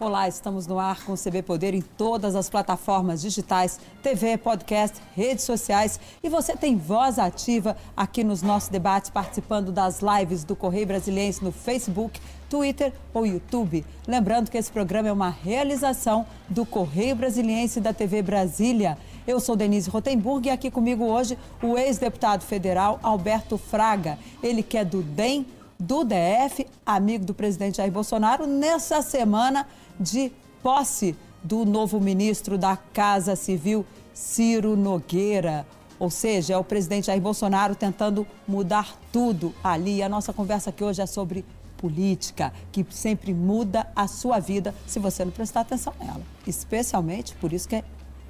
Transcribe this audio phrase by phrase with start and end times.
[0.00, 4.98] Olá, estamos no ar com o CB Poder em todas as plataformas digitais, TV, podcast,
[5.14, 10.56] redes sociais e você tem voz ativa aqui nos nossos debates, participando das lives do
[10.56, 12.18] Correio Brasiliense no Facebook,
[12.48, 13.84] Twitter ou YouTube.
[14.08, 18.96] Lembrando que esse programa é uma realização do Correio Brasiliense da TV Brasília.
[19.26, 24.18] Eu sou Denise Rotenburg e aqui comigo hoje o ex-deputado federal Alberto Fraga.
[24.42, 25.44] Ele que é do DEM,
[25.80, 29.66] do DF, amigo do presidente Jair Bolsonaro, nessa semana
[29.98, 30.30] de
[30.62, 35.66] posse do novo ministro da Casa Civil, Ciro Nogueira.
[35.98, 40.02] Ou seja, é o presidente Jair Bolsonaro tentando mudar tudo ali.
[40.02, 41.44] A nossa conversa aqui hoje é sobre
[41.78, 46.20] política, que sempre muda a sua vida se você não prestar atenção nela.
[46.46, 47.84] Especialmente, por isso que é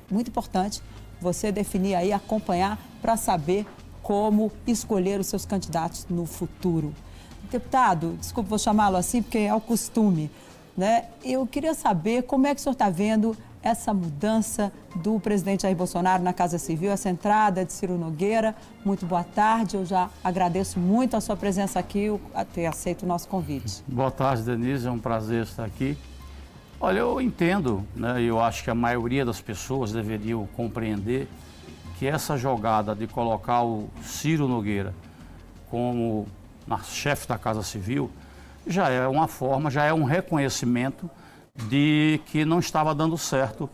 [0.09, 0.81] muito importante
[1.21, 3.67] você definir aí, acompanhar para saber
[4.03, 6.95] como escolher os seus candidatos no futuro.
[7.51, 10.31] Deputado, desculpe, vou chamá-lo assim porque é o costume.
[10.77, 11.07] Né?
[11.25, 15.77] Eu queria saber como é que o senhor está vendo essa mudança do presidente Jair
[15.77, 18.55] Bolsonaro na Casa Civil, essa entrada de Ciro Nogueira.
[18.85, 23.07] Muito boa tarde, eu já agradeço muito a sua presença aqui, a ter aceito o
[23.07, 23.83] nosso convite.
[23.87, 25.99] Boa tarde, Denise, é um prazer estar aqui.
[26.81, 31.29] Olha, eu entendo, né, eu acho que a maioria das pessoas deveriam compreender
[31.99, 34.95] que essa jogada de colocar o Ciro Nogueira
[35.71, 36.27] como
[36.79, 38.11] chefe da Casa Civil
[38.67, 41.11] já é uma forma, já é um reconhecimento
[41.69, 43.69] de que não estava dando certo,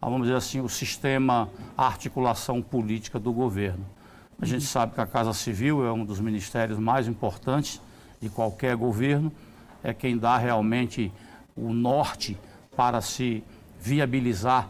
[0.00, 3.84] vamos dizer assim, o sistema, a articulação política do governo.
[4.40, 4.68] A gente uhum.
[4.68, 7.80] sabe que a Casa Civil é um dos ministérios mais importantes
[8.20, 9.32] de qualquer governo,
[9.82, 11.12] é quem dá realmente
[11.56, 12.38] o norte
[12.76, 13.42] para se
[13.80, 14.68] viabilizar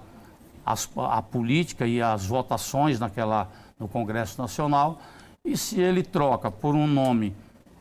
[0.64, 5.00] as, a política e as votações naquela, no Congresso Nacional.
[5.44, 7.34] E se ele troca por um nome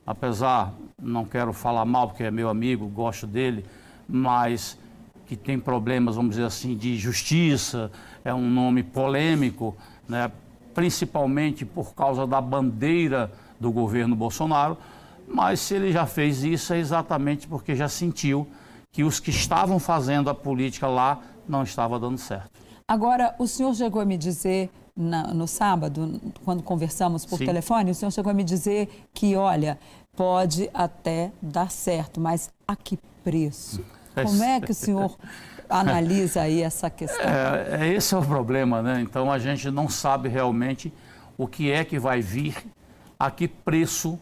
[0.08, 3.66] apesar, não quero falar mal porque é meu amigo, gosto dele,
[4.08, 4.80] mas
[5.26, 7.92] que tem problemas, vamos dizer assim, de justiça,
[8.24, 9.76] é um nome polêmico,
[10.08, 10.32] né?
[10.74, 13.30] principalmente por causa da bandeira
[13.60, 14.78] do governo Bolsonaro,
[15.28, 18.48] mas se ele já fez isso é exatamente porque já sentiu
[18.94, 22.52] que os que estavam fazendo a política lá não estava dando certo.
[22.88, 27.46] Agora, o senhor chegou a me dizer na, no sábado, quando conversamos por Sim.
[27.46, 29.78] telefone, o senhor chegou a me dizer que, olha,
[30.16, 33.84] pode até dar certo, mas a que preço?
[34.16, 35.16] Como é que o senhor
[35.70, 37.24] analisa aí essa questão?
[37.24, 39.00] É, é, esse é o problema, né?
[39.00, 40.92] Então a gente não sabe realmente
[41.38, 42.56] o que é que vai vir,
[43.20, 44.20] a que preço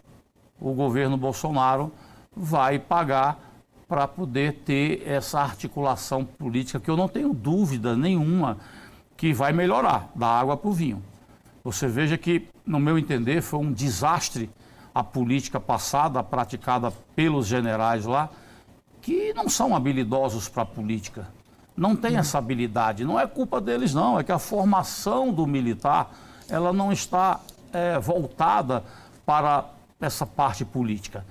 [0.60, 1.92] o governo Bolsonaro
[2.36, 3.40] vai pagar
[3.88, 8.58] para poder ter essa articulação política, que eu não tenho dúvida nenhuma
[9.18, 11.02] que vai melhorar, da água para o vinho.
[11.64, 14.50] Você veja que, no meu entender, foi um desastre
[14.94, 18.30] a política passada praticada pelos generais lá,
[19.02, 21.28] que não são habilidosos para a política.
[21.76, 23.04] Não tem essa habilidade.
[23.04, 24.20] Não é culpa deles, não.
[24.20, 26.12] É que a formação do militar
[26.48, 27.42] ela não está
[27.74, 28.84] é, voltada
[29.26, 29.66] para
[30.00, 31.26] essa parte política.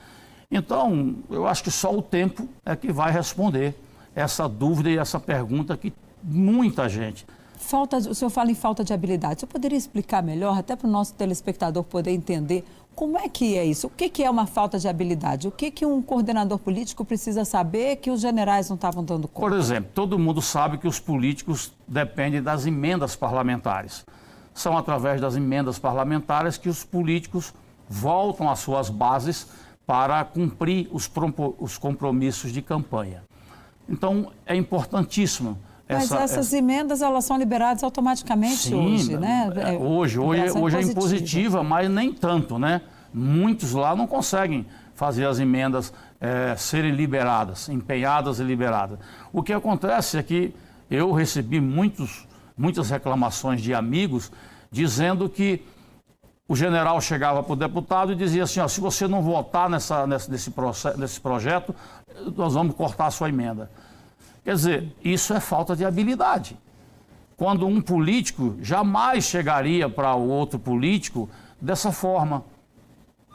[0.50, 3.74] Então, eu acho que só o tempo é que vai responder
[4.14, 5.92] essa dúvida e essa pergunta que
[6.22, 7.26] muita gente
[7.64, 9.36] Falta, o senhor fala em falta de habilidade.
[9.36, 12.62] O senhor poderia explicar melhor, até para o nosso telespectador poder entender
[12.94, 13.86] como é que é isso?
[13.86, 15.48] O que, que é uma falta de habilidade?
[15.48, 19.48] O que, que um coordenador político precisa saber que os generais não estavam dando conta?
[19.48, 24.04] Por exemplo, todo mundo sabe que os políticos dependem das emendas parlamentares.
[24.52, 27.54] São através das emendas parlamentares que os políticos
[27.88, 29.48] voltam às suas bases
[29.86, 31.10] para cumprir os,
[31.58, 33.22] os compromissos de campanha.
[33.88, 35.58] Então, é importantíssimo
[35.88, 36.56] mas essa, essas essa...
[36.56, 39.52] emendas elas são liberadas automaticamente Sim, hoje, né?
[39.56, 42.80] É, hoje, hoje, é, hoje é impositiva, mas nem tanto, né?
[43.12, 48.98] Muitos lá não conseguem fazer as emendas é, serem liberadas, empenhadas e liberadas.
[49.32, 50.54] O que acontece é que
[50.90, 54.32] eu recebi muitos, muitas reclamações de amigos
[54.70, 55.62] dizendo que
[56.48, 60.06] o general chegava para o deputado e dizia assim, ó, se você não votar nessa,
[60.06, 60.52] nessa, nesse,
[60.96, 61.74] nesse projeto,
[62.36, 63.70] nós vamos cortar a sua emenda.
[64.44, 66.58] Quer dizer, isso é falta de habilidade.
[67.36, 71.28] Quando um político jamais chegaria para o outro político
[71.60, 72.44] dessa forma.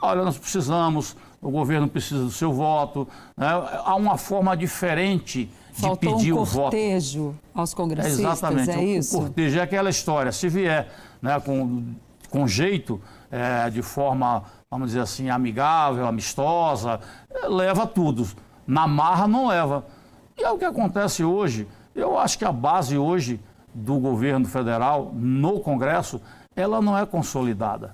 [0.01, 3.07] Olha, nós precisamos, o governo precisa do seu voto.
[3.35, 3.47] Né?
[3.83, 6.71] Há uma forma diferente de pedir um o voto.
[6.71, 9.17] cortejo aos congressistas, é exatamente, é isso?
[9.17, 10.31] O cortejo é aquela história.
[10.31, 10.89] Se vier
[11.21, 11.83] né, com,
[12.29, 13.01] com jeito,
[13.31, 16.99] é, de forma, vamos dizer assim, amigável, amistosa,
[17.47, 18.27] leva tudo.
[18.65, 19.85] Na marra não leva.
[20.39, 21.67] E é o que acontece hoje.
[21.93, 23.41] Eu acho que a base hoje
[23.73, 26.21] do governo federal no Congresso,
[26.55, 27.93] ela não é consolidada.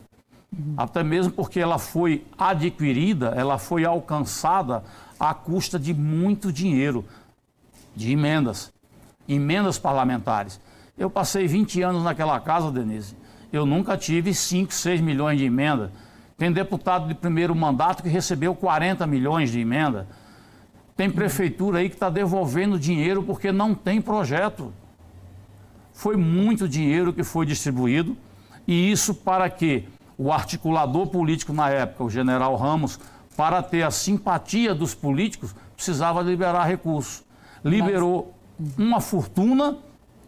[0.78, 4.84] Até mesmo porque ela foi adquirida, ela foi alcançada
[5.20, 7.04] à custa de muito dinheiro.
[7.96, 8.74] de emendas,
[9.28, 10.60] emendas parlamentares.
[10.98, 13.16] Eu passei 20 anos naquela casa, Denise.
[13.54, 15.92] Eu nunca tive 5, 6 milhões de emenda.
[16.38, 20.08] Tem deputado de primeiro mandato que recebeu 40 milhões de emenda.
[20.96, 24.72] Tem prefeitura aí que está devolvendo dinheiro porque não tem projeto.
[25.94, 28.16] Foi muito dinheiro que foi distribuído
[28.68, 29.88] e isso para que
[30.18, 33.00] o articulador político na época, o general Ramos,
[33.36, 37.24] para ter a simpatia dos políticos, precisava liberar recursos.
[37.64, 38.78] Liberou Mas...
[38.78, 39.78] uma fortuna.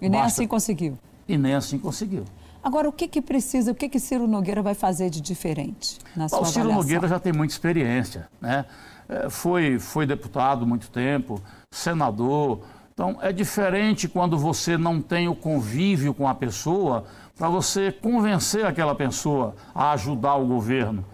[0.02, 0.42] E nem basta...
[0.42, 0.98] assim conseguiu.
[1.28, 2.26] E nem assim conseguiu.
[2.64, 6.28] Agora, o que, que precisa, o que, que Ciro Nogueira vai fazer de diferente na
[6.28, 6.84] sua O Ciro avaliação?
[6.84, 8.66] Nogueira já tem muita experiência, né?
[9.10, 12.62] É, foi, foi deputado muito tempo, senador.
[12.94, 17.06] Então, é diferente quando você não tem o convívio com a pessoa
[17.38, 21.06] para você convencer aquela pessoa a ajudar o governo.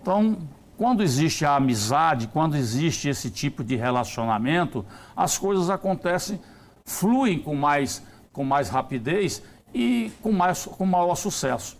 [0.00, 0.36] Então,
[0.76, 4.84] quando existe a amizade, quando existe esse tipo de relacionamento,
[5.16, 6.40] as coisas acontecem,
[6.84, 9.42] fluem com mais, com mais rapidez
[9.74, 11.78] e com, mais, com maior sucesso.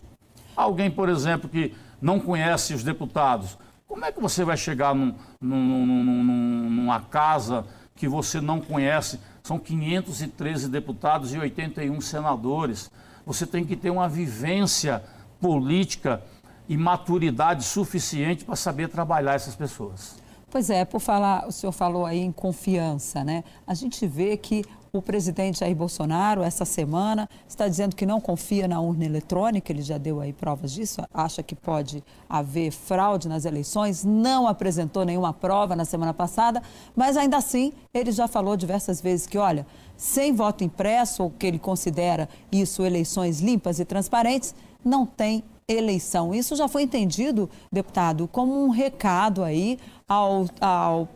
[0.57, 5.15] Alguém, por exemplo, que não conhece os deputados, como é que você vai chegar num,
[5.41, 7.67] num, num, numa casa
[7.97, 9.19] que você não conhece?
[9.43, 12.91] São 513 deputados e 81 senadores.
[13.27, 15.03] Você tem que ter uma vivência
[15.41, 16.23] política
[16.69, 20.23] e maturidade suficiente para saber trabalhar essas pessoas.
[20.51, 23.45] Pois é, por falar, o senhor falou aí em confiança, né?
[23.65, 28.67] A gente vê que o presidente Jair Bolsonaro, essa semana, está dizendo que não confia
[28.67, 33.45] na urna eletrônica, ele já deu aí provas disso, acha que pode haver fraude nas
[33.45, 36.61] eleições, não apresentou nenhuma prova na semana passada,
[36.97, 39.65] mas ainda assim ele já falou diversas vezes que, olha,
[39.97, 44.53] sem voto impresso, ou que ele considera isso eleições limpas e transparentes,
[44.85, 46.35] não tem eleição.
[46.35, 49.79] Isso já foi entendido, deputado, como um recado aí
[50.09, 51.09] ao, ao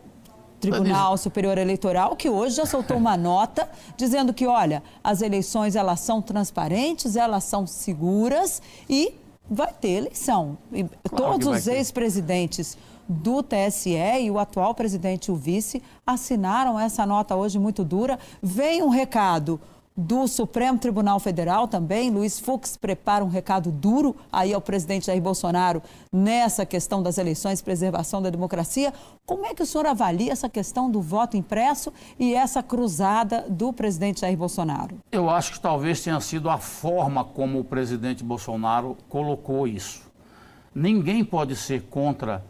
[0.59, 5.99] Tribunal Superior Eleitoral, que hoje já soltou uma nota dizendo que, olha, as eleições elas
[5.99, 9.13] são transparentes, elas são seguras e
[9.49, 10.57] vai ter eleição.
[10.71, 12.77] E claro todos os ex-presidentes
[13.07, 18.17] do TSE e o atual presidente, o vice, assinaram essa nota hoje muito dura.
[18.41, 19.59] Vem um recado
[19.95, 22.09] do Supremo Tribunal Federal também.
[22.09, 25.81] Luiz Fux prepara um recado duro aí ao presidente Jair Bolsonaro
[26.11, 28.93] nessa questão das eleições, preservação da democracia.
[29.25, 33.71] Como é que o senhor avalia essa questão do voto impresso e essa cruzada do
[33.71, 34.97] presidente Jair Bolsonaro?
[35.11, 40.03] Eu acho que talvez tenha sido a forma como o presidente Bolsonaro colocou isso.
[40.73, 42.43] Ninguém pode ser contra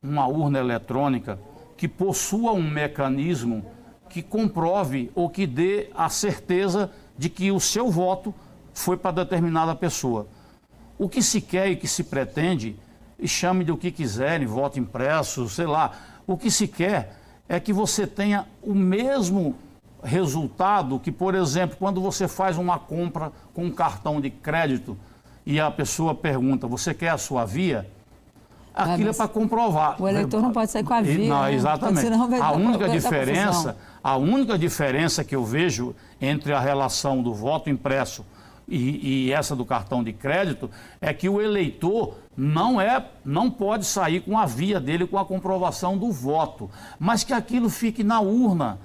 [0.00, 1.38] uma urna eletrônica
[1.76, 3.64] que possua um mecanismo
[4.12, 8.34] que comprove ou que dê a certeza de que o seu voto
[8.74, 10.26] foi para determinada pessoa.
[10.98, 12.76] O que se quer e que se pretende,
[13.18, 15.92] e chame de o que quiserem, voto impresso, sei lá,
[16.26, 17.16] o que se quer
[17.48, 19.56] é que você tenha o mesmo
[20.02, 24.96] resultado que, por exemplo, quando você faz uma compra com um cartão de crédito
[25.46, 27.88] e a pessoa pergunta: Você quer a sua via?
[28.74, 30.00] Aquilo é para comprovar.
[30.00, 31.28] O eleitor não pode sair com a via.
[31.28, 32.08] Não, exatamente.
[32.08, 32.38] Né?
[32.40, 38.24] a única diferença, a única diferença que eu vejo entre a relação do voto impresso
[38.68, 40.70] e, e, essa do cartão de crédito
[41.00, 45.24] é que o eleitor não é, não pode sair com a via dele com a
[45.24, 48.78] comprovação do voto, mas que aquilo fique na urna.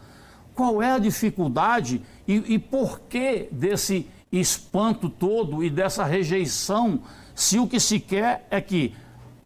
[0.54, 7.00] Qual é a dificuldade e, e por que desse espanto todo e dessa rejeição,
[7.34, 8.94] se o que se quer é que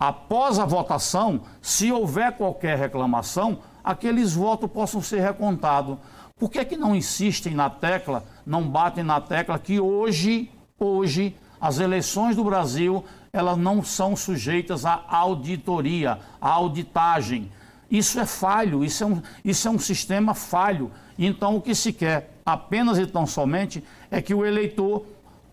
[0.01, 5.96] após a votação, se houver qualquer reclamação, aqueles votos possam ser recontados.
[6.39, 11.77] Por que, que não insistem na tecla, não batem na tecla que hoje, hoje, as
[11.77, 17.51] eleições do Brasil, elas não são sujeitas à auditoria, à auditagem.
[17.88, 20.89] Isso é falho, isso é um, isso é um sistema falho.
[21.15, 25.05] Então, o que se quer apenas e tão somente é que o eleitor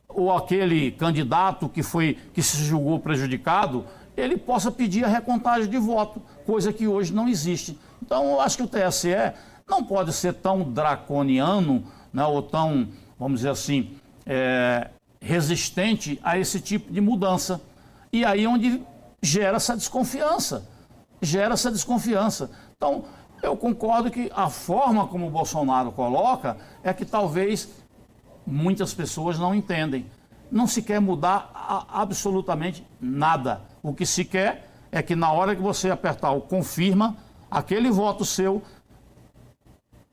[0.08, 3.84] ou aquele candidato que foi que se julgou prejudicado
[4.18, 7.78] ele possa pedir a recontagem de voto, coisa que hoje não existe.
[8.02, 9.32] Então, eu acho que o TSE
[9.68, 13.96] não pode ser tão draconiano, né, ou tão, vamos dizer assim,
[14.26, 14.88] é,
[15.20, 17.60] resistente a esse tipo de mudança.
[18.12, 18.82] E aí é onde
[19.22, 20.66] gera essa desconfiança.
[21.20, 22.50] Gera essa desconfiança.
[22.76, 23.04] Então,
[23.42, 27.68] eu concordo que a forma como o Bolsonaro coloca é que talvez
[28.46, 30.06] muitas pessoas não entendem.
[30.50, 31.50] Não se quer mudar
[31.92, 33.67] absolutamente nada.
[33.82, 37.16] O que se quer é que na hora que você apertar o confirma,
[37.50, 38.62] aquele voto seu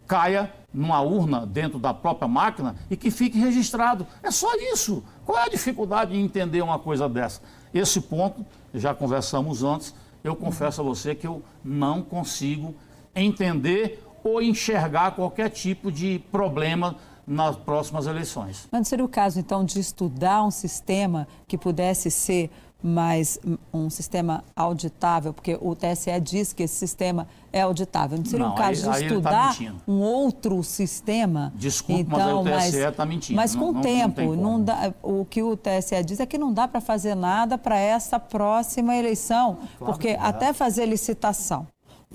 [0.07, 4.05] caia numa urna dentro da própria máquina e que fique registrado.
[4.21, 5.03] É só isso.
[5.25, 7.41] Qual é a dificuldade em entender uma coisa dessa?
[7.73, 9.93] Esse ponto, já conversamos antes,
[10.23, 12.75] eu confesso a você que eu não consigo
[13.15, 16.95] entender ou enxergar qualquer tipo de problema
[17.27, 18.67] nas próximas eleições.
[18.71, 22.51] Mas não seria o caso, então, de estudar um sistema que pudesse ser
[22.85, 23.39] mais
[23.73, 28.15] um sistema auditável, porque o TSE diz que esse sistema é auditável.
[28.17, 29.81] Não seria Não, o caso aí- de tá estudar mentindo.
[29.87, 31.51] um outro sistema?
[31.55, 33.35] Desculpe, mas aí o TSE tá mentindo.
[33.37, 34.41] Mas com Não- o não- não tempo, tem como.
[34.41, 37.79] não dá, o que o TSE diz é que não dá para fazer nada para
[37.79, 40.23] essa próxima eleição, porque que dá.
[40.27, 41.65] até fazer licitação,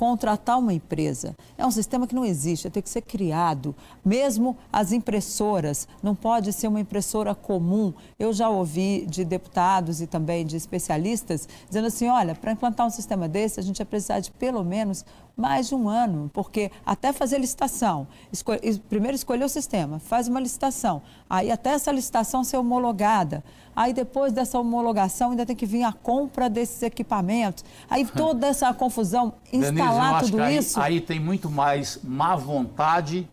[0.01, 3.77] contratar uma empresa, é um sistema que não existe, tem que ser criado.
[4.03, 7.93] Mesmo as impressoras, não pode ser uma impressora comum.
[8.19, 12.91] Eu já ouvi de deputados e também de especialistas dizendo assim, olha, para implantar um
[12.91, 15.05] sistema desse, a gente vai precisar de pelo menos
[15.41, 20.39] mais um ano, porque até fazer licitação, esco- es- primeiro escolher o sistema, faz uma
[20.39, 23.43] licitação, aí até essa licitação ser homologada,
[23.75, 28.73] aí depois dessa homologação ainda tem que vir a compra desses equipamentos, aí toda essa
[28.75, 30.81] confusão, Denise, instalar acho tudo aí, isso.
[30.81, 33.27] aí tem muito mais má vontade,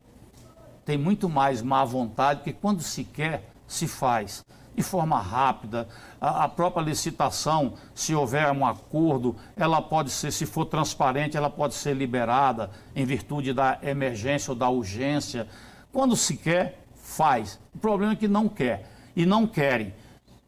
[0.86, 4.46] tem muito mais má vontade, porque quando se quer, se faz.
[4.78, 5.90] De forma rápida,
[6.22, 11.50] a, a própria licitação, se houver um acordo, ela pode ser, se for transparente, ela
[11.50, 15.48] pode ser liberada em virtude da emergência ou da urgência.
[15.92, 17.60] Quando se quer, faz.
[17.74, 18.88] O problema é que não quer.
[19.16, 19.96] E não querem.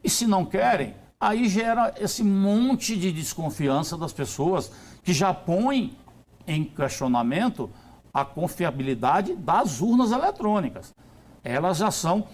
[0.04, 4.70] E se não querem, aí gera esse monte de desconfiança das pessoas
[5.02, 5.96] que já põem
[6.46, 7.68] em questionamento
[8.14, 10.94] a confiabilidade das urnas eletrônicas.
[11.42, 12.28] Elas já são.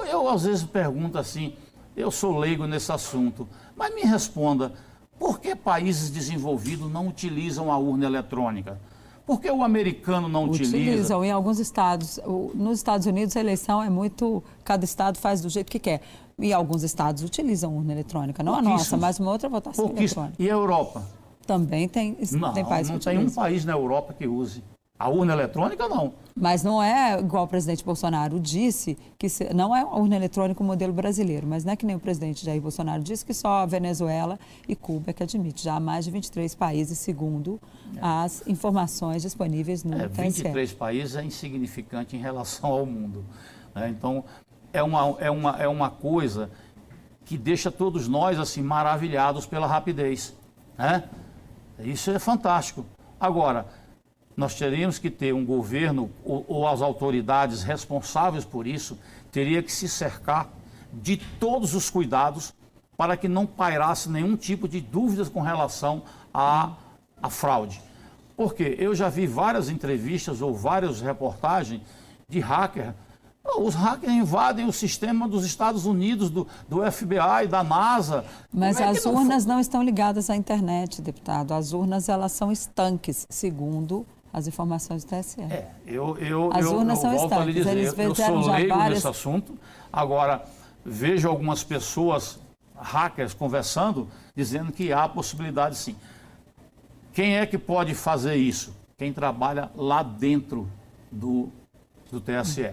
[0.00, 1.54] Eu, eu às vezes pergunto assim,
[1.96, 3.46] eu sou leigo nesse assunto,
[3.76, 4.72] mas me responda,
[5.18, 8.78] por que países desenvolvidos não utilizam a urna eletrônica?
[9.26, 10.76] Por que o americano não utiliza?
[10.76, 12.18] Utilizam em alguns estados.
[12.54, 14.42] Nos Estados Unidos, a eleição é muito.
[14.64, 16.02] Cada estado faz do jeito que quer.
[16.38, 18.42] E alguns estados utilizam urna eletrônica.
[18.42, 20.34] Não a nossa, mas uma outra votação eletrônica.
[20.40, 21.04] E a Europa?
[21.46, 23.42] Também tem, Não, tem países não que tem um utilizam.
[23.42, 24.62] país na Europa que use.
[24.98, 26.12] A urna eletrônica, não.
[26.36, 30.62] Mas não é igual o presidente Bolsonaro disse, que se- não é a urna eletrônica
[30.62, 33.62] o modelo brasileiro, mas não é que nem o presidente Jair Bolsonaro disse que só
[33.62, 35.64] a Venezuela e Cuba é que admite.
[35.64, 37.58] Já há mais de 23 países, segundo
[38.00, 40.22] as informações disponíveis no É, TSE.
[40.22, 43.24] 23 países é insignificante em relação ao mundo.
[43.74, 43.88] né?
[43.88, 44.24] Então,
[44.72, 46.50] é uma, é, uma, é uma coisa
[47.24, 50.34] que deixa todos nós assim maravilhados pela rapidez.
[50.78, 51.02] Né?
[51.80, 52.84] Isso é fantástico.
[53.18, 53.66] Agora,
[54.36, 58.98] nós teríamos que ter um governo ou, ou as autoridades responsáveis por isso
[59.30, 60.48] teria que se cercar
[60.92, 62.54] de todos os cuidados
[62.96, 66.72] para que não pairasse nenhum tipo de dúvidas com relação à,
[67.20, 67.80] à fraude.
[68.36, 71.80] Porque eu já vi várias entrevistas ou várias reportagens
[72.28, 72.94] de hacker.
[73.58, 78.24] Os hackers invadem o sistema dos Estados Unidos, do, do FBI, da NASA.
[78.52, 81.52] Mas é as não urnas não estão ligadas à internet, deputado.
[81.52, 85.40] As urnas elas são estanques, segundo as informações do TSE.
[85.42, 88.40] É, eu, eu, As eu, urnas eu são volto a lhe dizer, eu, eu sou
[88.52, 89.58] leigo várias- nesse assunto.
[89.92, 90.42] Agora,
[90.84, 92.38] vejo algumas pessoas,
[92.76, 95.94] hackers, conversando, dizendo que há possibilidade sim.
[97.12, 98.74] Quem é que pode fazer isso?
[98.96, 100.68] Quem trabalha lá dentro
[101.10, 101.48] do,
[102.10, 102.70] do TSE.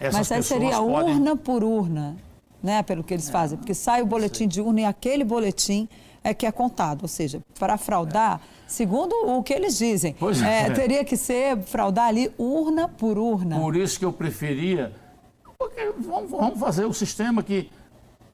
[0.00, 2.16] Essas Mas aí seria podem- urna por urna,
[2.62, 3.56] né, pelo que eles fazem.
[3.56, 5.88] Porque sai o boletim de urna e aquele boletim
[6.22, 7.02] é que é contado.
[7.02, 10.70] Ou seja, para fraudar, segundo o que eles dizem, é, é.
[10.70, 13.58] teria que ser fraudar ali urna por urna.
[13.58, 14.92] Por isso que eu preferia.
[15.58, 17.70] Porque vamos, vamos fazer o sistema que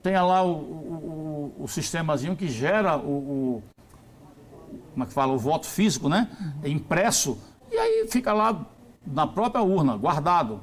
[0.02, 3.62] tenha lá o, o, o, o sistemazinho que gera o,
[4.92, 5.32] Como é que fala?
[5.32, 6.28] O voto físico, né?
[6.64, 7.38] Impresso.
[7.70, 8.66] E aí fica lá
[9.06, 10.60] na própria urna, guardado.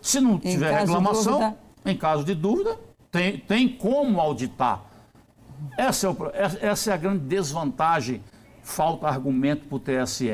[0.00, 2.78] Se não tiver de reclamação, dúvida- em caso de dúvida,
[3.10, 4.82] tem, tem como auditar.
[5.76, 8.22] Essa é, essa é a grande desvantagem.
[8.70, 10.28] Falta argumento para o TSE.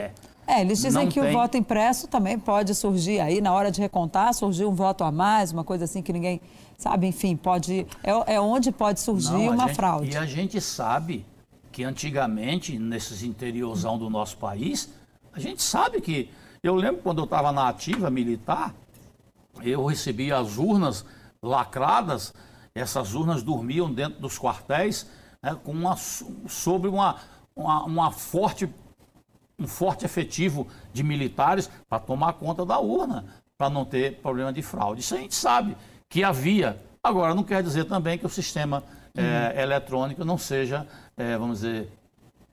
[0.47, 1.29] É, eles dizem Não que tem.
[1.29, 5.13] o voto impresso também pode surgir aí, na hora de recontar, surgir um voto a
[5.13, 6.41] mais, uma coisa assim que ninguém
[6.79, 7.87] sabe, enfim, pode.
[8.03, 10.11] É, é onde pode surgir Não, uma gente- fraude.
[10.13, 11.27] E a gente sabe
[11.71, 14.89] que antigamente, nesses interiorzão do nosso país,
[15.35, 16.31] a gente sabe que.
[16.63, 18.75] Eu lembro quando eu estava na ativa militar,
[19.63, 21.05] eu recebia as urnas
[21.43, 22.33] lacradas,
[22.75, 25.07] essas urnas dormiam dentro dos quartéis,
[25.43, 25.97] né, com uma,
[26.49, 27.17] sobre uma,
[27.55, 28.69] uma, uma forte
[29.59, 33.25] um forte efetivo de militares para tomar conta da urna,
[33.57, 35.01] para não ter problema de fraude.
[35.01, 35.77] Isso a gente sabe
[36.09, 36.77] que havia.
[37.03, 38.83] Agora, não quer dizer também que o sistema
[39.17, 41.89] eh, eletrônico não seja, eh, vamos dizer,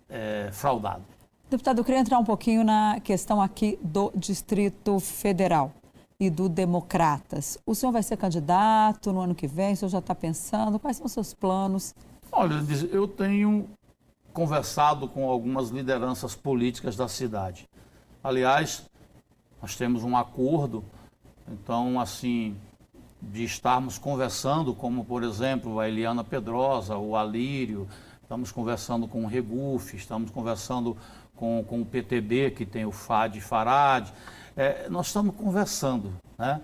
[0.10, 1.04] eh, fraudado.
[1.50, 5.72] Deputado, eu queria entrar um pouquinho na questão aqui do Distrito Federal
[6.20, 7.58] e do Democratas.
[7.66, 9.74] O senhor vai ser candidato no ano que vem?
[9.74, 10.78] O senhor já está pensando?
[10.78, 11.96] Quais são os seus planos?
[12.32, 12.56] Olha,
[12.92, 13.68] eu tenho
[14.34, 17.68] conversado com algumas lideranças políticas da cidade.
[18.24, 18.88] Aliás,
[19.62, 20.86] Nós temos um acordo,
[21.46, 22.56] então, assim,
[23.22, 27.86] de estarmos conversando, como, por exemplo, a Eliana Pedrosa, o Alírio,
[28.22, 30.96] estamos conversando com o Regufe, estamos conversando
[31.36, 34.10] com, com o PTB, que tem o FAD e Farad.
[34.56, 36.14] É, nós estamos conversando.
[36.38, 36.62] Né?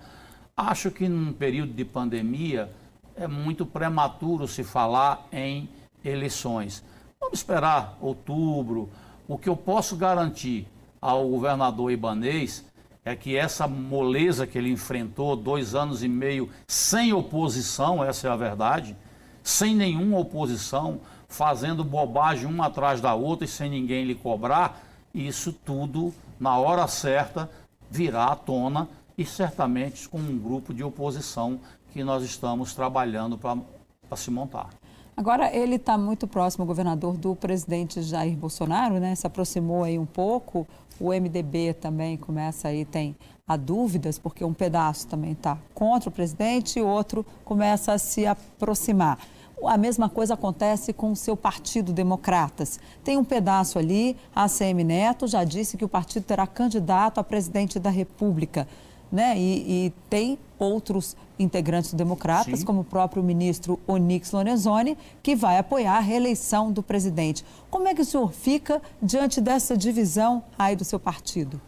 [0.56, 2.70] Acho que num período de pandemia
[3.14, 5.68] é muito prematuro se falar em
[6.04, 6.82] eleições.
[7.20, 8.90] Vamos esperar outubro.
[9.26, 10.68] O que eu posso garantir
[11.00, 12.64] ao governador Ibanês
[13.04, 18.30] é que essa moleza que ele enfrentou dois anos e meio sem oposição, essa é
[18.30, 18.96] a verdade,
[19.42, 24.82] sem nenhuma oposição, fazendo bobagem uma atrás da outra e sem ninguém lhe cobrar,
[25.14, 27.50] isso tudo, na hora certa,
[27.90, 31.60] virá à tona e certamente com um grupo de oposição
[31.92, 34.68] que nós estamos trabalhando para se montar.
[35.16, 39.14] Agora, ele está muito próximo, governador, do presidente Jair Bolsonaro, né?
[39.14, 40.68] Se aproximou aí um pouco.
[41.00, 43.16] O MDB também começa aí, tem
[43.48, 48.26] a dúvidas, porque um pedaço também está contra o presidente e outro começa a se
[48.26, 49.18] aproximar.
[49.64, 52.78] A mesma coisa acontece com o seu Partido Democratas.
[53.02, 57.24] Tem um pedaço ali, a ACM Neto já disse que o partido terá candidato a
[57.24, 58.68] presidente da República.
[59.10, 59.38] Né?
[59.38, 62.66] E, e tem outros integrantes democratas, Sim.
[62.66, 67.44] como o próprio ministro Onix Lorenzoni, que vai apoiar a reeleição do presidente.
[67.70, 71.60] Como é que o senhor fica diante dessa divisão aí do seu partido?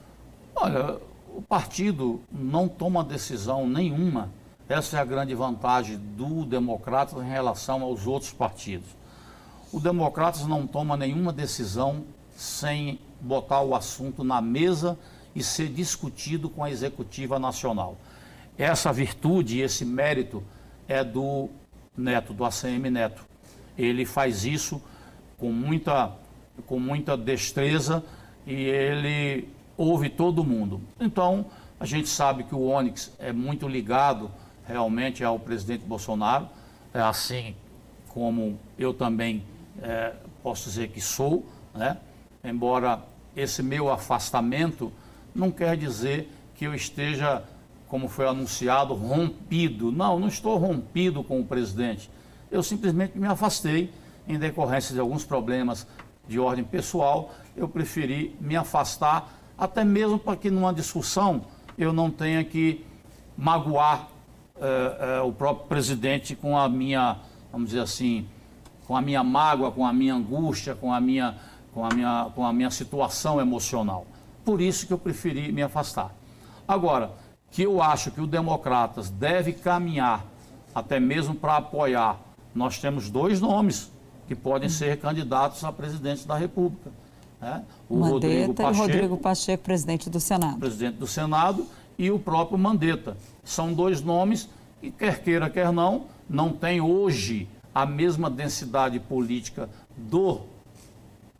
[0.56, 0.98] Olha,
[1.34, 4.30] o partido não toma decisão nenhuma
[4.68, 8.88] essa é a grande vantagem do Democratas em relação aos outros partidos.
[9.72, 12.04] O Democratas não toma nenhuma decisão
[12.36, 14.98] sem botar o assunto na mesa
[15.34, 17.96] e ser discutido com a Executiva Nacional.
[18.56, 20.42] Essa virtude e esse mérito
[20.88, 21.48] é do
[21.96, 23.24] Neto, do ACM Neto.
[23.76, 24.82] Ele faz isso
[25.36, 26.12] com muita,
[26.66, 28.04] com muita destreza
[28.46, 30.80] e ele ouve todo mundo.
[30.98, 31.46] Então,
[31.78, 34.30] a gente sabe que o Onyx é muito ligado
[34.66, 36.48] realmente ao presidente Bolsonaro,
[36.92, 37.54] é assim
[38.08, 39.44] como eu também
[39.80, 41.98] é, posso dizer que sou, né?
[42.42, 43.02] embora
[43.36, 44.92] esse meu afastamento
[45.38, 47.42] não quer dizer que eu esteja,
[47.88, 49.92] como foi anunciado, rompido.
[49.92, 52.10] Não, não estou rompido com o presidente.
[52.50, 53.92] Eu simplesmente me afastei
[54.26, 55.86] em decorrência de alguns problemas
[56.26, 57.32] de ordem pessoal.
[57.56, 61.42] Eu preferi me afastar, até mesmo para que numa discussão
[61.78, 62.84] eu não tenha que
[63.36, 64.08] magoar
[64.60, 67.16] é, é, o próprio presidente com a minha,
[67.52, 68.26] vamos dizer assim,
[68.86, 71.36] com a minha mágoa, com a minha angústia, com a minha,
[71.72, 74.04] com a minha, com a minha situação emocional.
[74.48, 76.10] Por isso que eu preferi me afastar.
[76.66, 77.10] Agora,
[77.50, 80.24] que eu acho que o Democratas deve caminhar
[80.74, 82.18] até mesmo para apoiar.
[82.54, 83.92] Nós temos dois nomes
[84.26, 86.90] que podem ser candidatos a presidente da República.
[87.38, 87.62] Né?
[87.90, 90.58] O Mandetta Rodrigo Pacheco, e o Rodrigo Pacheco, presidente do Senado.
[90.58, 91.66] Presidente do Senado
[91.98, 93.18] e o próprio Mandetta.
[93.44, 94.48] São dois nomes
[94.80, 100.40] que, quer queira, quer não, não tem hoje a mesma densidade política do,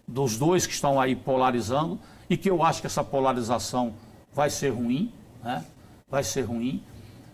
[0.06, 3.94] dos dois que estão aí polarizando e que eu acho que essa polarização
[4.32, 5.12] vai ser ruim,
[5.42, 5.64] né?
[6.10, 6.82] vai ser ruim.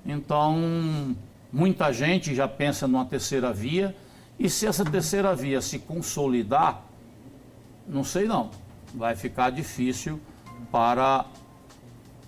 [0.05, 1.17] Então,
[1.53, 3.95] muita gente já pensa numa terceira via
[4.39, 6.83] e se essa terceira via se consolidar,
[7.87, 8.51] não sei não,
[8.95, 10.21] vai ficar difícil
[10.71, 11.25] para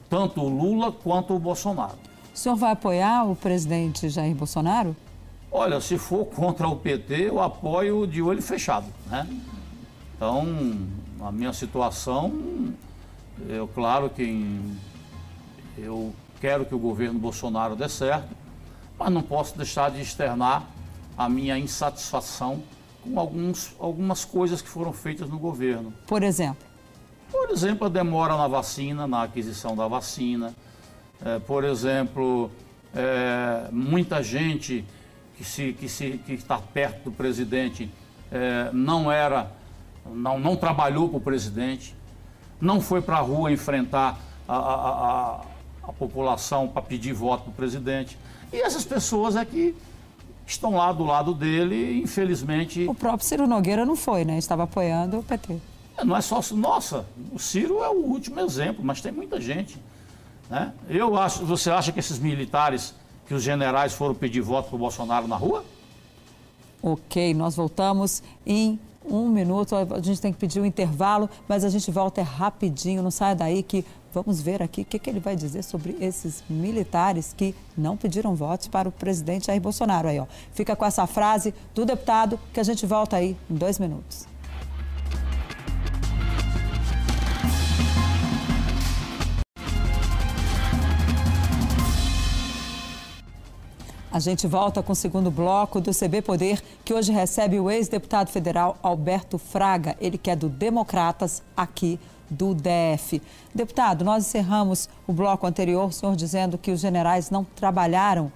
[0.08, 1.98] tanto o Lula quanto o Bolsonaro.
[2.32, 4.94] O senhor vai apoiar o presidente Jair Bolsonaro?
[5.50, 9.26] Olha, se for contra o PT, eu apoio de olho fechado, né?
[10.14, 10.46] Então,
[11.20, 12.74] a minha situação,
[13.48, 14.60] eu claro que
[15.76, 18.28] eu quero que o governo Bolsonaro dê certo,
[18.98, 20.64] mas não posso deixar de externar
[21.16, 22.62] a minha insatisfação
[23.02, 25.92] com alguns, algumas coisas que foram feitas no governo.
[26.06, 26.66] Por exemplo?
[27.30, 30.54] Por exemplo, a demora na vacina, na aquisição da vacina.
[31.24, 32.50] É, por exemplo,
[32.94, 34.84] é, muita gente
[35.36, 37.90] que, se, que, se, que está perto do presidente
[38.30, 39.50] é, não era,
[40.14, 41.94] não, não trabalhou para o presidente,
[42.60, 45.40] não foi para a rua enfrentar a, a, a,
[45.88, 48.18] a população para pedir voto para o presidente.
[48.52, 49.74] E essas pessoas é que
[50.46, 52.86] estão lá do lado dele, infelizmente.
[52.86, 54.38] O próprio Ciro Nogueira não foi, né?
[54.38, 55.58] Estava apoiando o PT.
[56.04, 56.40] Não é só.
[56.52, 59.80] Nossa, o Ciro é o último exemplo, mas tem muita gente.
[60.48, 60.72] Né?
[60.88, 62.94] Eu acho, você acha que esses militares,
[63.26, 65.64] que os generais foram pedir voto para o Bolsonaro na rua?
[66.82, 69.74] Ok, nós voltamos em um minuto.
[69.74, 73.02] A gente tem que pedir um intervalo, mas a gente volta rapidinho.
[73.02, 76.42] Não saia daí que vamos ver aqui o que, que ele vai dizer sobre esses
[76.48, 80.08] militares que não pediram votos para o presidente Jair Bolsonaro.
[80.08, 80.26] Aí, ó.
[80.52, 84.26] Fica com essa frase do deputado que a gente volta aí em dois minutos.
[94.16, 98.30] A gente volta com o segundo bloco do CB Poder, que hoje recebe o ex-deputado
[98.30, 102.00] federal Alberto Fraga, ele que é do Democratas aqui
[102.30, 103.20] do DF.
[103.54, 108.32] Deputado, nós encerramos o bloco anterior, o senhor dizendo que os generais não trabalharam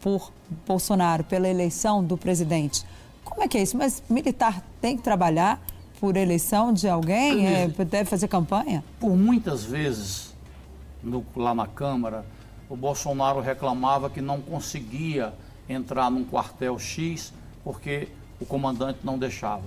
[0.00, 0.32] por
[0.66, 2.82] Bolsonaro, pela eleição do presidente.
[3.22, 3.76] Como é que é isso?
[3.76, 5.60] Mas militar tem que trabalhar
[6.00, 7.46] por eleição de alguém?
[7.46, 8.82] É, deve fazer campanha?
[8.98, 10.34] Por muitas vezes,
[11.02, 12.24] no, lá na Câmara,
[12.68, 15.32] o Bolsonaro reclamava que não conseguia
[15.68, 17.32] entrar num quartel X
[17.64, 18.08] porque
[18.40, 19.64] o comandante não deixava.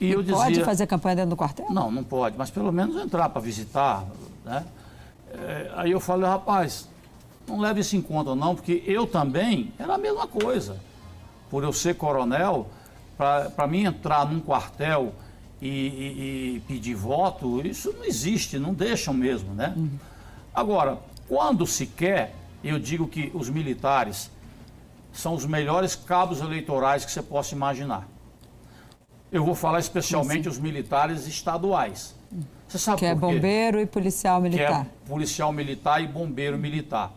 [0.00, 1.66] E, e eu dizia, pode fazer campanha dentro do quartel?
[1.70, 4.04] Não, não pode, mas pelo menos entrar para visitar.
[4.44, 4.64] Né?
[5.32, 6.88] É, aí eu falei, rapaz,
[7.46, 10.76] não leve isso em conta não, porque eu também era a mesma coisa.
[11.50, 12.68] Por eu ser coronel,
[13.16, 15.12] para mim entrar num quartel
[15.60, 19.74] e, e, e, pedir voto, isso não existe, não deixam mesmo, né?
[19.76, 19.90] Uhum.
[20.54, 20.98] Agora,
[21.30, 24.28] quando se quer, eu digo que os militares
[25.12, 28.08] são os melhores cabos eleitorais que você possa imaginar.
[29.30, 32.16] Eu vou falar especialmente os militares estaduais.
[32.66, 34.84] Você sabe que é bombeiro e policial militar.
[34.84, 37.12] Que é policial militar e bombeiro militar.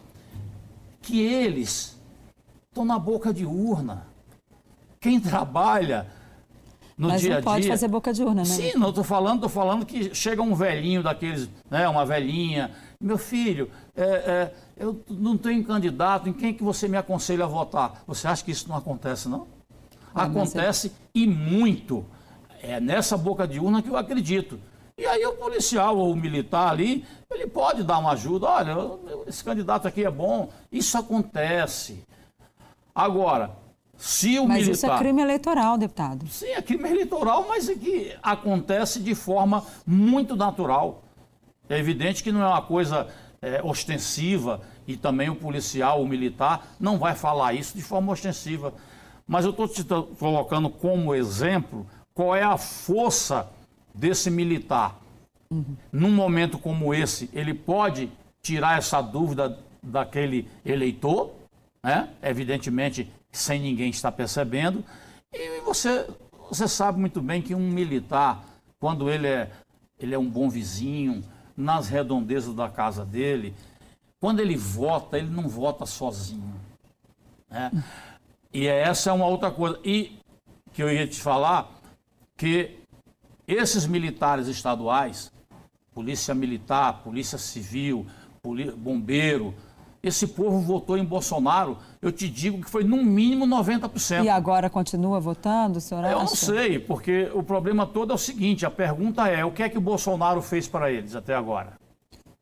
[1.02, 2.00] Que eles
[2.70, 4.06] estão na boca de urna.
[5.02, 6.06] Quem trabalha
[6.96, 7.46] no Mas dia a dia.
[7.46, 8.46] Mas pode fazer boca de urna, né?
[8.46, 12.70] Sim, não estou falando, estou falando que chega um velhinho daqueles, né, uma velhinha.
[13.02, 17.48] Meu filho, é, é, eu não tenho candidato, em quem que você me aconselha a
[17.48, 18.04] votar?
[18.08, 19.48] Você acha que isso não acontece, não?
[20.14, 22.06] Acontece e muito.
[22.62, 24.60] É nessa boca de urna que eu acredito.
[24.98, 28.48] E aí o policial ou o militar ali, ele pode dar uma ajuda.
[28.48, 28.76] Olha,
[29.28, 30.50] esse candidato aqui é bom.
[30.72, 32.04] Isso acontece.
[32.94, 33.52] Agora,
[33.98, 34.74] se o mas militar...
[34.74, 36.28] isso é crime eleitoral, deputado.
[36.28, 41.04] Sim, é crime eleitoral, mas é que acontece de forma muito natural.
[41.68, 43.08] É evidente que não é uma coisa
[43.44, 48.74] é, ostensiva e também o policial, o militar, não vai falar isso de forma ostensiva.
[49.28, 49.84] Mas eu estou te
[50.18, 53.50] colocando como exemplo qual é a força
[53.94, 54.98] desse militar.
[55.52, 55.76] Uhum.
[55.92, 58.10] Num momento como esse, ele pode
[58.42, 61.32] tirar essa dúvida daquele eleitor,
[61.84, 62.10] né?
[62.22, 64.84] evidentemente sem ninguém estar percebendo.
[65.34, 66.08] E você,
[66.50, 68.44] você sabe muito bem que um militar,
[68.80, 69.52] quando ele é,
[70.00, 71.24] ele é um bom vizinho,
[71.56, 73.54] nas redondezas da casa dele,
[74.20, 76.56] quando ele vota, ele não vota sozinho.
[77.50, 77.72] Né?
[78.54, 79.80] E essa é uma outra coisa.
[79.84, 80.18] E
[80.72, 81.70] que eu ia te falar
[82.38, 82.80] que
[83.48, 85.32] esses militares estaduais,
[85.94, 88.08] polícia militar, polícia civil,
[88.78, 89.54] bombeiro,
[90.04, 94.26] esse povo votou em Bolsonaro, eu te digo que foi no mínimo 90%.
[94.26, 96.04] E agora continua votando, senhor?
[96.04, 99.64] Eu não sei, porque o problema todo é o seguinte: a pergunta é o que
[99.64, 101.82] é que o Bolsonaro fez para eles até agora?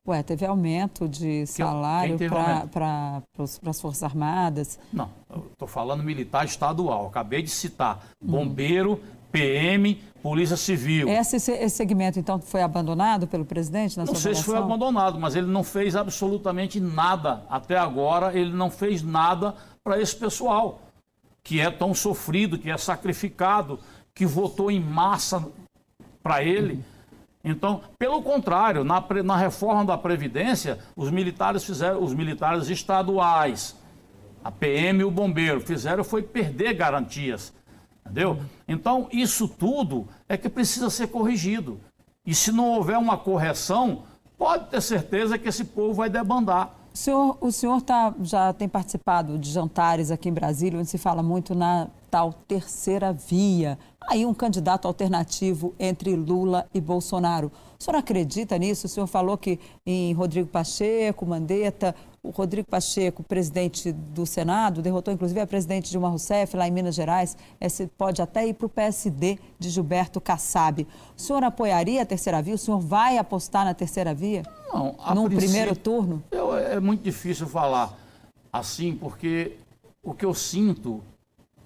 [0.08, 2.18] Ué, teve aumento de salário
[2.72, 4.80] para as Forças Armadas?
[4.92, 5.12] Não,
[5.52, 7.06] estou falando militar estadual.
[7.06, 9.00] Acabei de citar bombeiro,
[9.32, 11.10] PM, Polícia Civil.
[11.10, 15.36] Esse, esse segmento, então, foi abandonado pelo presidente na Não sei se foi abandonado, mas
[15.36, 17.44] ele não fez absolutamente nada.
[17.50, 20.82] Até agora, ele não fez nada para esse pessoal,
[21.44, 23.80] que é tão sofrido, que é sacrificado,
[24.14, 25.44] que votou em massa
[26.22, 26.84] para ele.
[27.44, 33.76] Então, pelo contrário, na, na reforma da Previdência, os militares fizeram, os militares estaduais,
[34.44, 37.52] a PM e o bombeiro, fizeram foi perder garantias.
[38.12, 38.40] Entendeu?
[38.68, 41.80] Então, isso tudo é que precisa ser corrigido.
[42.26, 44.04] E se não houver uma correção,
[44.38, 46.76] pode ter certeza que esse povo vai debandar.
[46.94, 50.98] O senhor, o senhor tá, já tem participado de jantares aqui em Brasília, onde se
[50.98, 53.80] fala muito na tal terceira via.
[54.10, 57.50] Aí um candidato alternativo entre Lula e Bolsonaro.
[57.80, 58.88] O senhor acredita nisso?
[58.88, 65.12] O senhor falou que em Rodrigo Pacheco, Mandetta, o Rodrigo Pacheco, presidente do Senado, derrotou
[65.14, 67.36] inclusive a presidente Dilma Rousseff lá em Minas Gerais.
[67.60, 70.88] Esse pode até ir para o PSD de Gilberto Kassab.
[71.18, 72.54] O senhor apoiaria a terceira via?
[72.54, 74.44] O senhor vai apostar na terceira via?
[74.72, 76.24] Não, no primeiro turno?
[76.30, 77.98] Eu, é muito difícil falar
[78.54, 79.58] assim, porque
[80.04, 81.02] o que eu sinto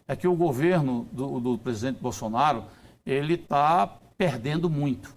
[0.07, 2.63] é que o governo do, do presidente Bolsonaro
[3.05, 5.13] ele está perdendo muito.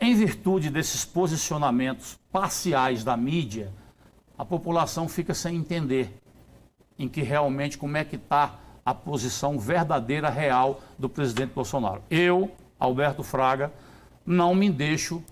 [0.00, 3.72] Em virtude desses posicionamentos parciais da mídia,
[4.38, 6.16] a população fica sem entender
[6.98, 12.02] em que realmente como é que está a posição verdadeira, real do presidente Bolsonaro.
[12.08, 13.72] Eu, Alberto Fraga,
[14.24, 15.22] não me deixo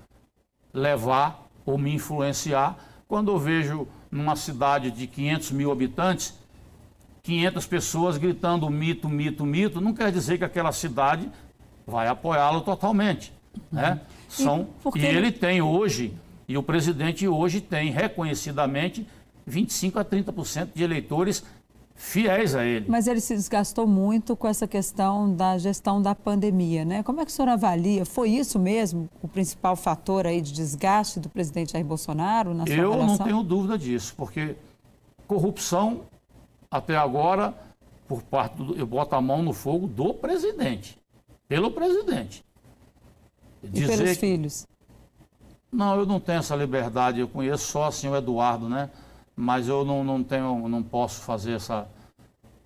[0.73, 2.77] levar ou me influenciar
[3.09, 6.35] quando eu vejo numa cidade de 500 mil habitantes
[7.27, 11.29] 500 pessoas gritando mito, mito, mito, não quer dizer que aquela cidade
[11.85, 13.33] vai apoiá-lo totalmente.
[13.73, 14.01] Né?
[14.29, 16.16] São, e, e ele tem hoje,
[16.48, 19.06] e o presidente hoje tem reconhecidamente
[19.46, 21.44] 25 a 30% de eleitores
[21.94, 22.87] fiéis a ele.
[22.88, 27.02] Mas ele se desgastou muito com essa questão da gestão da pandemia, né?
[27.02, 28.04] Como é que o senhor avalia?
[28.04, 32.74] Foi isso mesmo o principal fator aí de desgaste do presidente Jair Bolsonaro na sua
[32.74, 33.16] Eu relação?
[33.16, 34.56] não tenho dúvida disso, porque
[35.26, 36.02] corrupção
[36.70, 37.54] até agora
[38.06, 40.98] por parte do, eu boto a mão no fogo do presidente,
[41.48, 42.44] pelo presidente.
[43.62, 44.66] E Dizer pelos filhos?
[45.77, 47.21] Não, eu não tenho essa liberdade.
[47.21, 48.89] Eu conheço só assim o Eduardo, né?
[49.37, 51.87] Mas eu não, não tenho, não posso fazer essa,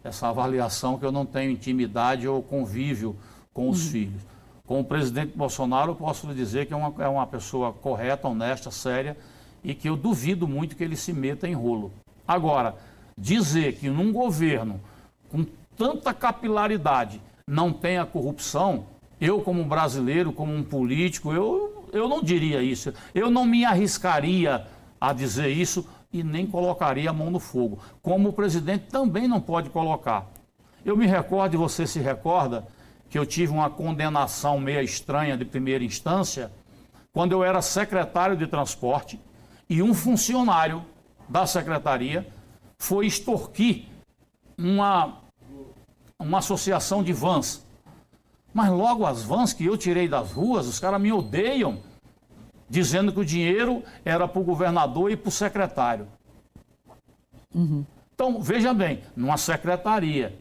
[0.05, 3.16] essa avaliação que eu não tenho intimidade ou convívio
[3.53, 3.90] com os uhum.
[3.90, 4.23] filhos.
[4.64, 8.29] Com o presidente Bolsonaro, eu posso lhe dizer que é uma, é uma pessoa correta,
[8.29, 9.16] honesta, séria
[9.64, 11.90] e que eu duvido muito que ele se meta em rolo.
[12.29, 12.77] Agora,
[13.18, 14.81] dizer que num governo
[15.29, 15.44] com
[15.77, 18.85] tanta capilaridade não tenha corrupção,
[19.20, 22.92] eu como brasileiro, como um político, eu, eu não diria isso.
[23.14, 24.66] Eu não me arriscaria
[25.00, 27.79] a dizer isso e nem colocaria a mão no fogo.
[28.03, 30.26] Como o presidente também não pode colocar.
[30.85, 32.66] Eu me recordo, e você se recorda,
[33.09, 36.50] que eu tive uma condenação meia estranha de primeira instância,
[37.12, 39.20] quando eu era secretário de transporte
[39.68, 40.85] e um funcionário
[41.29, 42.26] da secretaria
[42.79, 43.87] foi extorquir
[44.57, 45.18] uma,
[46.18, 47.66] uma associação de vans.
[48.52, 51.78] Mas logo as vans que eu tirei das ruas, os caras me odeiam,
[52.68, 56.06] dizendo que o dinheiro era para o governador e para o secretário.
[57.54, 57.84] Uhum.
[58.14, 60.38] Então, veja bem, numa secretaria,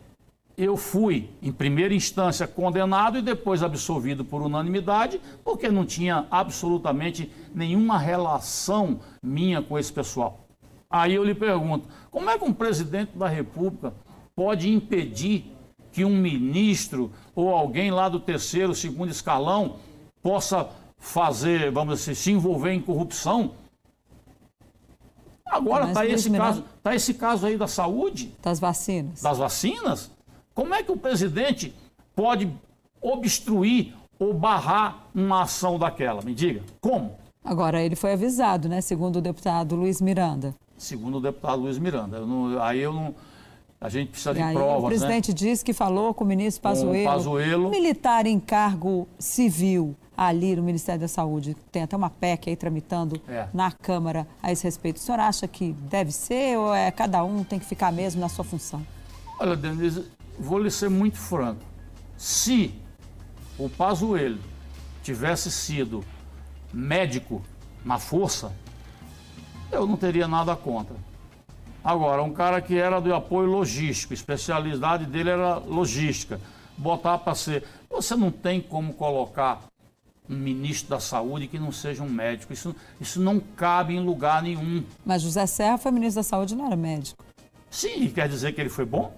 [0.58, 7.32] eu fui, em primeira instância, condenado e depois absolvido por unanimidade, porque não tinha absolutamente
[7.56, 10.46] nenhuma relação minha com esse pessoal.
[10.90, 13.94] Aí eu lhe pergunto: como é que um presidente da República
[14.36, 15.50] pode impedir
[15.92, 19.78] que um ministro ou alguém lá do terceiro, segundo escalão
[20.22, 23.54] possa fazer, vamos dizer, se envolver em corrupção?
[25.46, 28.34] Agora está esse, caso, tá esse caso aí da saúde.
[28.42, 29.22] Das vacinas.
[29.22, 30.12] Das vacinas.
[30.54, 31.74] Como é que o presidente
[32.16, 32.52] pode
[33.02, 36.22] obstruir ou barrar uma ação daquela?
[36.22, 37.16] Me diga, como?
[37.44, 38.82] Agora, ele foi avisado, né?
[38.82, 40.54] Segundo o deputado Luiz Miranda.
[40.78, 42.18] Segundo o deputado Luiz Miranda.
[42.18, 43.16] Eu não, aí eu não
[43.82, 44.80] a gente precisa de provas.
[44.80, 44.88] O né?
[44.88, 45.34] presidente né?
[45.36, 47.06] disse que falou com o ministro Pazuello.
[47.06, 47.70] Com Pazuello.
[47.70, 51.56] Militar em cargo civil ali no Ministério da Saúde.
[51.72, 53.48] Tem até uma PEC aí tramitando é.
[53.54, 54.98] na Câmara a esse respeito.
[54.98, 58.28] O senhor acha que deve ser ou é cada um tem que ficar mesmo na
[58.28, 58.86] sua função?
[59.40, 60.06] Olha, Denise,
[60.38, 61.62] vou lhe ser muito franco.
[62.18, 62.74] Se
[63.58, 64.40] o Pazuello
[65.02, 66.04] tivesse sido
[66.74, 67.42] médico
[67.86, 68.52] na força,
[69.72, 70.96] eu não teria nada contra.
[71.84, 76.40] Agora, um cara que era do apoio logístico, especialidade dele era logística,
[76.78, 77.64] botar para ser.
[77.90, 79.64] Você não tem como colocar
[80.30, 82.54] um ministro da saúde que não seja um médico.
[82.54, 84.84] Isso, isso não cabe em lugar nenhum.
[85.06, 87.24] Mas José Serra foi ministro da saúde e não era médico.
[87.72, 89.14] Sim, quer dizer que ele foi bom?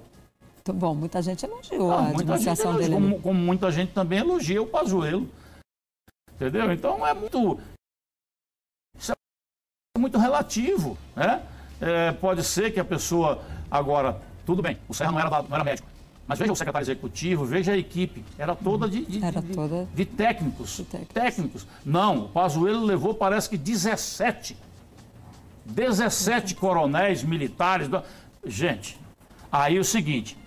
[0.74, 2.93] Bom, muita gente elogiou ah, a administração dele.
[2.93, 5.28] Como, como, muita gente também elogia o Pazuello.
[6.36, 6.71] Entendeu?
[6.71, 7.60] Então é muito.
[8.97, 11.41] Isso é muito relativo, né?
[11.82, 15.63] É, pode ser que a pessoa agora, tudo bem, o Serra não era, não era
[15.63, 15.88] médico,
[16.28, 19.88] mas veja o secretário executivo, veja a equipe, era toda de, de, era de, toda
[19.94, 21.13] de técnicos, técnicos.
[21.13, 21.67] técnicos.
[21.84, 24.56] Não, o Pazuello levou parece que 17.
[25.65, 27.89] 17 coronéis militares.
[28.46, 29.00] Gente,
[29.52, 30.38] aí é o seguinte,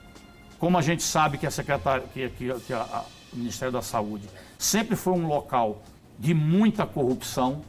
[0.59, 3.83] como a gente sabe que a secretária, que, que, que a, a, o Ministério da
[3.83, 5.83] Saúde sempre foi um local
[6.19, 7.63] de muita corrupção,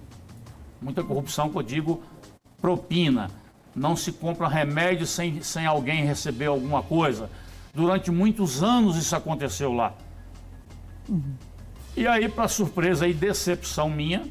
[0.82, 2.04] muita corrupção que eu digo
[2.62, 3.30] propina,
[3.76, 7.30] não se compra remédio sem, sem alguém receber alguma coisa.
[7.74, 9.94] Durante muitos anos isso aconteceu lá.
[11.10, 11.34] Uhum.
[11.98, 14.24] E aí, para surpresa e decepção minha,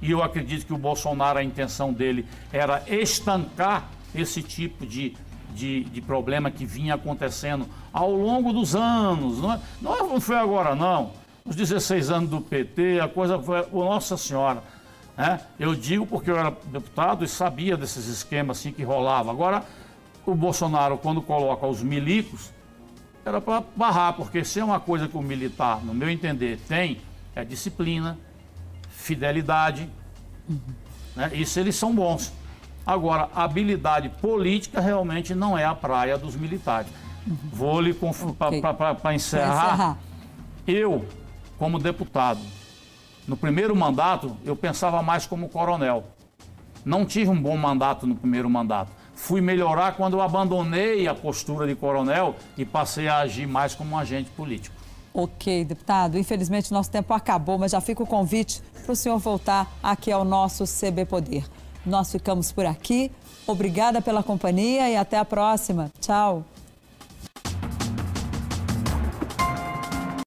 [0.00, 5.14] e eu acredito que o Bolsonaro, a intenção dele era estancar esse tipo de,
[5.54, 9.40] de, de problema que vinha acontecendo ao longo dos anos.
[9.40, 11.12] Não, é, não foi agora, não.
[11.44, 13.66] Os 16 anos do PT, a coisa foi.
[13.72, 14.62] Nossa Senhora
[15.16, 15.40] né?
[15.58, 19.30] Eu digo porque eu era deputado e sabia desses esquemas assim que rolava.
[19.30, 19.64] Agora,
[20.24, 22.50] o Bolsonaro, quando coloca os milicos,
[23.24, 27.00] era para barrar, porque se é uma coisa que o militar, no meu entender, tem,
[27.34, 28.18] é disciplina,
[28.90, 29.88] fidelidade.
[30.48, 30.60] Uhum.
[31.14, 31.30] Né?
[31.34, 32.32] Isso eles são bons.
[32.84, 36.90] Agora, habilidade política realmente não é a praia dos militares.
[37.26, 37.36] Uhum.
[37.52, 38.60] Vou lhe okay.
[38.60, 39.98] para encerrar, encerrar.
[40.66, 41.06] Eu,
[41.58, 42.40] como deputado,
[43.26, 46.04] no primeiro mandato, eu pensava mais como coronel.
[46.84, 48.90] Não tive um bom mandato no primeiro mandato.
[49.14, 53.94] Fui melhorar quando eu abandonei a postura de coronel e passei a agir mais como
[53.94, 54.74] um agente político.
[55.14, 56.18] Ok, deputado.
[56.18, 60.24] Infelizmente, nosso tempo acabou, mas já fica o convite para o senhor voltar aqui ao
[60.24, 61.44] nosso CB Poder.
[61.84, 63.12] Nós ficamos por aqui.
[63.46, 65.90] Obrigada pela companhia e até a próxima.
[66.00, 66.44] Tchau.